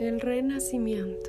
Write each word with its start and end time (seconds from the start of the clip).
El 0.00 0.18
Renacimiento 0.18 1.28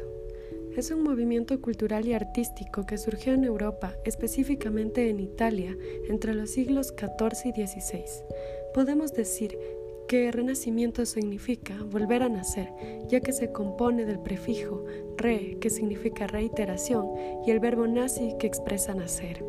es 0.77 0.91
un 0.91 1.03
movimiento 1.03 1.59
cultural 1.59 2.07
y 2.07 2.13
artístico 2.13 2.85
que 2.85 2.97
surgió 2.97 3.33
en 3.33 3.43
Europa, 3.43 3.97
específicamente 4.05 5.09
en 5.09 5.19
Italia, 5.19 5.77
entre 6.07 6.33
los 6.33 6.51
siglos 6.51 6.93
XIV 6.97 7.51
y 7.53 7.67
XVI. 7.67 8.05
Podemos 8.73 9.11
decir 9.11 9.57
que 10.07 10.31
renacimiento 10.31 11.05
significa 11.05 11.75
volver 11.83 12.23
a 12.23 12.29
nacer, 12.29 12.69
ya 13.09 13.19
que 13.19 13.33
se 13.33 13.51
compone 13.51 14.05
del 14.05 14.19
prefijo 14.19 14.85
re, 15.17 15.57
que 15.59 15.69
significa 15.69 16.27
reiteración, 16.27 17.09
y 17.45 17.51
el 17.51 17.59
verbo 17.59 17.87
nazi, 17.87 18.35
que 18.39 18.47
expresa 18.47 18.95
nacer. 18.95 19.43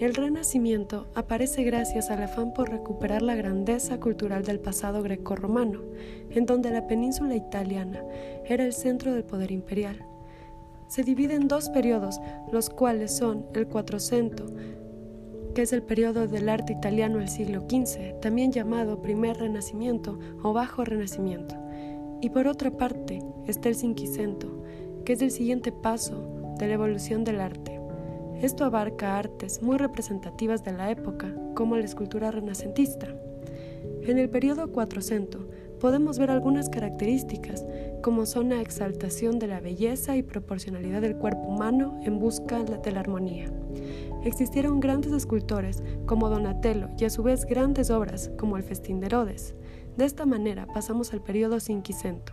El 0.00 0.14
Renacimiento 0.14 1.06
aparece 1.14 1.62
gracias 1.62 2.10
al 2.10 2.22
afán 2.22 2.52
por 2.52 2.70
recuperar 2.70 3.22
la 3.22 3.34
grandeza 3.34 4.00
cultural 4.00 4.44
del 4.44 4.60
pasado 4.60 5.02
grecorromano, 5.02 5.80
en 6.30 6.46
donde 6.46 6.70
la 6.70 6.86
península 6.86 7.34
italiana 7.34 8.02
era 8.44 8.64
el 8.64 8.72
centro 8.72 9.12
del 9.12 9.24
poder 9.24 9.52
imperial. 9.52 10.04
Se 10.88 11.02
divide 11.02 11.34
en 11.34 11.48
dos 11.48 11.70
periodos, 11.70 12.20
los 12.52 12.68
cuales 12.68 13.16
son 13.16 13.46
el 13.54 13.66
Quattrocento, 13.66 14.46
que 15.54 15.62
es 15.62 15.72
el 15.72 15.82
periodo 15.82 16.26
del 16.26 16.48
arte 16.48 16.72
italiano 16.72 17.18
del 17.18 17.28
siglo 17.28 17.60
XV, 17.60 18.20
también 18.20 18.52
llamado 18.52 19.02
Primer 19.02 19.36
Renacimiento 19.36 20.18
o 20.42 20.52
Bajo 20.52 20.84
Renacimiento, 20.84 21.56
y 22.20 22.30
por 22.30 22.46
otra 22.46 22.70
parte 22.70 23.22
está 23.46 23.68
el 23.68 23.76
Cinquecento, 23.76 24.62
que 25.04 25.14
es 25.14 25.22
el 25.22 25.30
siguiente 25.30 25.72
paso 25.72 26.54
de 26.58 26.68
la 26.68 26.74
evolución 26.74 27.24
del 27.24 27.40
arte. 27.40 27.81
Esto 28.42 28.64
abarca 28.64 29.18
artes 29.18 29.62
muy 29.62 29.78
representativas 29.78 30.64
de 30.64 30.72
la 30.72 30.90
época, 30.90 31.32
como 31.54 31.76
la 31.76 31.84
escultura 31.84 32.32
renacentista. 32.32 33.06
En 34.02 34.18
el 34.18 34.28
periodo 34.30 34.72
Cuatrocento 34.72 35.48
podemos 35.78 36.18
ver 36.18 36.28
algunas 36.28 36.68
características, 36.68 37.64
como 38.02 38.26
son 38.26 38.48
la 38.48 38.60
exaltación 38.60 39.38
de 39.38 39.46
la 39.46 39.60
belleza 39.60 40.16
y 40.16 40.24
proporcionalidad 40.24 41.02
del 41.02 41.14
cuerpo 41.14 41.42
humano 41.42 42.00
en 42.02 42.18
busca 42.18 42.64
de 42.64 42.90
la 42.90 42.98
armonía. 42.98 43.46
Existieron 44.24 44.80
grandes 44.80 45.12
escultores 45.12 45.80
como 46.06 46.28
Donatello 46.28 46.88
y 46.98 47.04
a 47.04 47.10
su 47.10 47.22
vez 47.22 47.46
grandes 47.46 47.90
obras 47.90 48.32
como 48.36 48.56
el 48.56 48.64
Festín 48.64 48.98
de 48.98 49.06
Herodes. 49.06 49.54
De 49.96 50.04
esta 50.04 50.26
manera 50.26 50.66
pasamos 50.66 51.12
al 51.12 51.22
periodo 51.22 51.60
Cinquecento, 51.60 52.32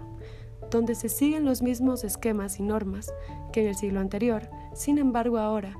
donde 0.71 0.95
se 0.95 1.07
siguen 1.07 1.45
los 1.45 1.61
mismos 1.61 2.03
esquemas 2.03 2.59
y 2.59 2.63
normas 2.63 3.13
que 3.53 3.61
en 3.61 3.67
el 3.67 3.75
siglo 3.75 3.99
anterior, 3.99 4.49
sin 4.73 4.97
embargo 4.97 5.38
ahora 5.38 5.77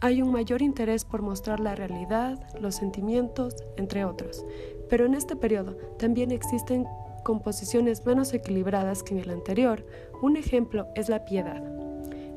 hay 0.00 0.22
un 0.22 0.30
mayor 0.30 0.62
interés 0.62 1.04
por 1.04 1.22
mostrar 1.22 1.58
la 1.58 1.74
realidad, 1.74 2.38
los 2.60 2.76
sentimientos, 2.76 3.56
entre 3.76 4.04
otros, 4.04 4.44
pero 4.88 5.06
en 5.06 5.14
este 5.14 5.34
periodo 5.34 5.76
también 5.98 6.30
existen 6.30 6.86
composiciones 7.24 8.06
menos 8.06 8.32
equilibradas 8.32 9.02
que 9.02 9.14
en 9.14 9.20
el 9.20 9.30
anterior. 9.30 9.84
Un 10.22 10.36
ejemplo 10.36 10.86
es 10.94 11.08
la 11.08 11.24
piedad. 11.24 11.62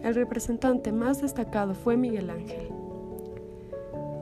El 0.03 0.15
representante 0.15 0.91
más 0.91 1.21
destacado 1.21 1.75
fue 1.75 1.97
Miguel 1.97 2.29
Ángel. 2.29 2.69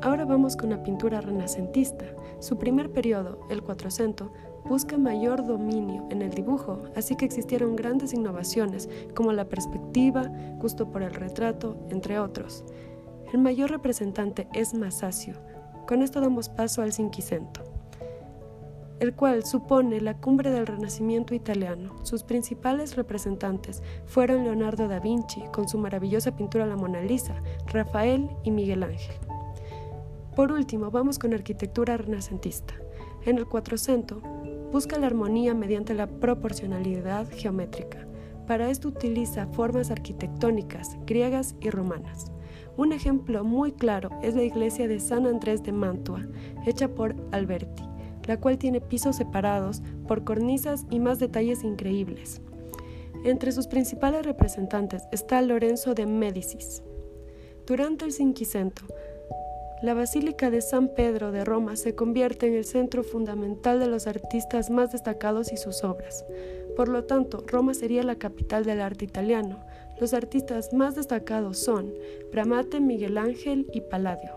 Ahora 0.01 0.25
vamos 0.25 0.55
con 0.55 0.69
la 0.69 0.83
pintura 0.83 1.21
renacentista. 1.21 2.05
Su 2.39 2.57
primer 2.57 2.91
periodo, 2.91 3.39
el 3.49 3.63
Cuatrocento, 3.63 4.31
busca 4.65 4.97
mayor 4.97 5.45
dominio 5.45 6.05
en 6.09 6.21
el 6.21 6.31
dibujo, 6.31 6.83
así 6.95 7.15
que 7.15 7.25
existieron 7.25 7.75
grandes 7.75 8.13
innovaciones 8.13 8.89
como 9.15 9.31
la 9.33 9.45
perspectiva, 9.45 10.29
gusto 10.57 10.91
por 10.91 11.03
el 11.03 11.13
retrato, 11.13 11.77
entre 11.89 12.19
otros. 12.19 12.63
El 13.31 13.41
mayor 13.41 13.69
representante 13.69 14.47
es 14.53 14.73
Masaccio. 14.73 15.35
Con 15.87 16.01
esto 16.01 16.19
damos 16.19 16.49
paso 16.49 16.81
al 16.81 16.93
Cinquecento, 16.93 17.61
el 18.99 19.13
cual 19.13 19.45
supone 19.45 20.01
la 20.01 20.17
cumbre 20.17 20.49
del 20.49 20.65
Renacimiento 20.65 21.35
italiano. 21.35 21.95
Sus 22.01 22.23
principales 22.23 22.95
representantes 22.95 23.83
fueron 24.07 24.45
Leonardo 24.45 24.87
da 24.87 24.99
Vinci, 24.99 25.43
con 25.51 25.69
su 25.69 25.77
maravillosa 25.77 26.35
pintura 26.35 26.65
La 26.65 26.75
Mona 26.75 27.01
Lisa, 27.01 27.35
Rafael 27.67 28.29
y 28.43 28.49
Miguel 28.49 28.81
Ángel. 28.81 29.15
Por 30.35 30.51
último, 30.51 30.89
vamos 30.89 31.19
con 31.19 31.35
arquitectura 31.35 31.97
renacentista. 31.97 32.73
En 33.25 33.37
el 33.37 33.45
Cuatrocento, 33.45 34.21
busca 34.71 34.97
la 34.97 35.05
armonía 35.05 35.53
mediante 35.53 35.93
la 35.93 36.07
proporcionalidad 36.07 37.29
geométrica. 37.29 38.08
Para 38.49 38.71
esto 38.71 38.87
utiliza 38.87 39.45
formas 39.45 39.91
arquitectónicas 39.91 40.97
griegas 41.05 41.53
y 41.61 41.69
romanas. 41.69 42.31
Un 42.77 42.93
ejemplo 42.93 43.43
muy 43.43 43.73
claro 43.73 44.09
es 44.23 44.33
la 44.33 44.41
iglesia 44.41 44.87
de 44.87 44.99
San 44.99 45.27
Andrés 45.27 45.61
de 45.61 45.71
Mantua, 45.71 46.25
hecha 46.65 46.87
por 46.87 47.15
Alberti, 47.31 47.83
la 48.25 48.37
cual 48.37 48.57
tiene 48.57 48.81
pisos 48.81 49.17
separados 49.17 49.83
por 50.07 50.23
cornisas 50.23 50.87
y 50.89 50.97
más 50.97 51.19
detalles 51.19 51.63
increíbles. 51.63 52.41
Entre 53.23 53.51
sus 53.51 53.67
principales 53.67 54.25
representantes 54.25 55.03
está 55.11 55.43
Lorenzo 55.43 55.93
de 55.93 56.07
Médicis. 56.07 56.81
Durante 57.67 58.05
el 58.05 58.11
Cinquecento, 58.11 58.81
la 59.83 59.93
Basílica 59.93 60.49
de 60.49 60.61
San 60.61 60.87
Pedro 60.95 61.31
de 61.31 61.45
Roma 61.45 61.75
se 61.75 61.93
convierte 61.93 62.47
en 62.47 62.55
el 62.55 62.65
centro 62.65 63.03
fundamental 63.03 63.79
de 63.79 63.85
los 63.85 64.07
artistas 64.07 64.71
más 64.71 64.91
destacados 64.91 65.53
y 65.53 65.57
sus 65.57 65.83
obras. 65.83 66.25
Por 66.79 66.87
lo 66.87 67.03
tanto, 67.03 67.43
Roma 67.45 67.73
sería 67.73 68.03
la 68.03 68.15
capital 68.15 68.63
del 68.63 68.79
arte 68.79 69.03
italiano, 69.03 69.57
los 69.99 70.13
artistas 70.13 70.71
más 70.71 70.95
destacados 70.95 71.57
son 71.57 71.91
Bramante, 72.31 72.79
Miguel 72.79 73.17
Ángel 73.17 73.69
y 73.73 73.81
Palladio. 73.81 74.31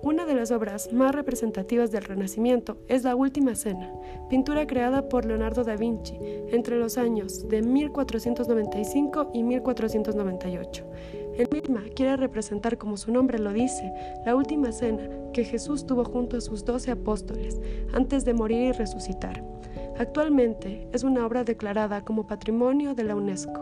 Una 0.00 0.26
de 0.26 0.36
las 0.36 0.52
obras 0.52 0.92
más 0.92 1.12
representativas 1.12 1.90
del 1.90 2.04
Renacimiento 2.04 2.78
es 2.86 3.02
La 3.02 3.16
Última 3.16 3.56
Cena, 3.56 3.92
pintura 4.28 4.64
creada 4.68 5.08
por 5.08 5.24
Leonardo 5.24 5.64
da 5.64 5.74
Vinci 5.74 6.16
entre 6.52 6.78
los 6.78 6.96
años 6.96 7.48
de 7.48 7.62
1495 7.62 9.32
y 9.34 9.42
1498. 9.42 10.84
El 11.36 11.48
misma 11.50 11.82
quiere 11.96 12.16
representar, 12.16 12.78
como 12.78 12.96
su 12.96 13.10
nombre 13.10 13.40
lo 13.40 13.52
dice, 13.52 13.92
la 14.24 14.36
última 14.36 14.70
cena 14.70 15.02
que 15.32 15.42
Jesús 15.42 15.84
tuvo 15.84 16.04
junto 16.04 16.36
a 16.36 16.40
sus 16.40 16.64
doce 16.64 16.92
apóstoles 16.92 17.60
antes 17.92 18.24
de 18.24 18.34
morir 18.34 18.68
y 18.68 18.70
resucitar. 18.70 19.49
Actualmente 20.00 20.88
es 20.94 21.04
una 21.04 21.26
obra 21.26 21.44
declarada 21.44 22.06
como 22.06 22.26
Patrimonio 22.26 22.94
de 22.94 23.04
la 23.04 23.14
UNESCO. 23.14 23.60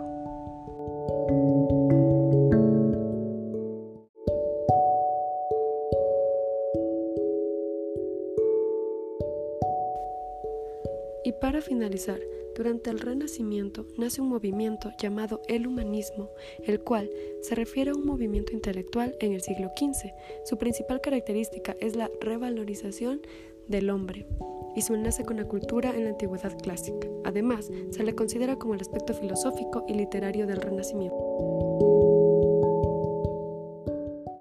Y 11.24 11.32
para 11.40 11.60
finalizar, 11.60 12.20
durante 12.54 12.90
el 12.90 13.00
Renacimiento 13.00 13.84
nace 13.96 14.20
un 14.20 14.28
movimiento 14.28 14.92
llamado 14.96 15.42
el 15.48 15.66
humanismo, 15.66 16.30
el 16.64 16.78
cual 16.78 17.10
se 17.42 17.56
refiere 17.56 17.90
a 17.90 17.94
un 17.94 18.06
movimiento 18.06 18.52
intelectual 18.52 19.16
en 19.18 19.32
el 19.32 19.40
siglo 19.40 19.72
XV. 19.76 20.12
Su 20.44 20.56
principal 20.56 21.00
característica 21.00 21.74
es 21.80 21.96
la 21.96 22.08
revalorización 22.20 23.22
del 23.66 23.90
hombre 23.90 24.28
y 24.78 24.82
su 24.82 24.94
enlace 24.94 25.24
con 25.24 25.36
la 25.36 25.44
cultura 25.44 25.90
en 25.90 26.04
la 26.04 26.10
antigüedad 26.10 26.56
clásica. 26.56 27.08
Además, 27.24 27.68
se 27.90 28.04
le 28.04 28.14
considera 28.14 28.56
como 28.56 28.74
el 28.74 28.80
aspecto 28.80 29.12
filosófico 29.12 29.84
y 29.88 29.94
literario 29.94 30.46
del 30.46 30.60
Renacimiento. 30.60 31.97